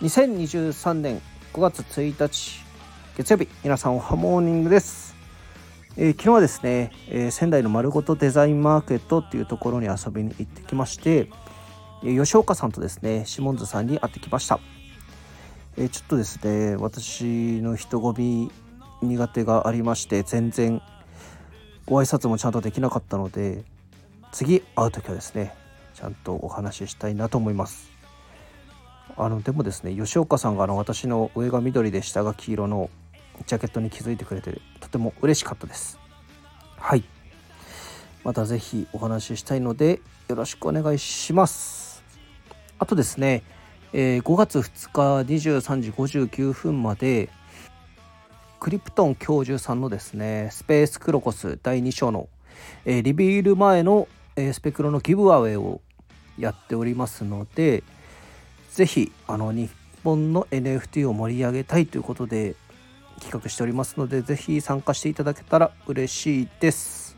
[0.00, 1.20] 2023年
[1.52, 2.62] 5月1日
[3.16, 5.16] 月曜日皆さんおはモーニングです、
[5.96, 11.28] えー、昨日はですね、えー、仙台の丸ごとデザインマーケットっていうところに遊びに行ってきまして、
[12.04, 14.60] え、吉岡さんとですねシモンズさんに会ってきました、
[15.76, 18.52] えちょっとですね私の人混み
[19.02, 20.80] 苦手がありまして全然
[21.86, 23.64] ご挨拶もちゃんとできなかったので
[24.30, 25.56] 次会う時はですね
[25.94, 27.97] ちゃんとお話ししたいなと思います。
[29.20, 32.88] あのでもですね吉岡さんがあの私の上が緑で下が黄色の
[33.46, 35.98] ジャケットに気づいてくれてとても嬉しかったです。
[36.76, 37.02] はい。
[38.22, 42.04] また是非お話ししたいのでよろしくお願いします。
[42.78, 43.42] あとですね、
[43.92, 47.28] えー、5月2日23時59分まで
[48.60, 52.28] クリプトン教授さんのですねスペースクロコス第2章の、
[52.84, 54.06] えー、リビール前の、
[54.36, 55.80] えー、スペクロのギブアウェイを
[56.38, 57.82] やっておりますので
[58.68, 59.70] 是非あの日
[60.04, 62.54] 本の NFT を盛り上げたいということで
[63.20, 67.16] 企画しておりますので是非参加していただけたら嬉しいです。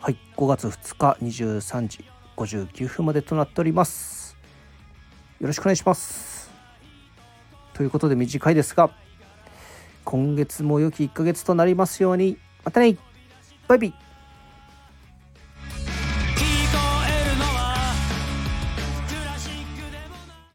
[0.00, 2.04] はい5月2日23時
[2.36, 4.36] 59分までとなっております。
[5.38, 6.50] よろしくお願いします。
[7.74, 8.90] ということで短いですが
[10.04, 12.38] 今月も良き1ヶ月となりますように。
[12.64, 12.96] またね。
[13.68, 14.09] バイビー。